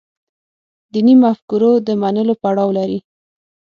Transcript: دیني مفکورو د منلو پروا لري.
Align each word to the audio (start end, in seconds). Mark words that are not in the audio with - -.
دیني 0.93 1.15
مفکورو 1.23 1.71
د 1.87 1.89
منلو 2.01 2.33
پروا 2.41 2.65
لري. 2.77 2.99